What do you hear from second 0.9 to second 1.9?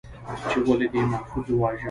دې محفوظ وواژه؟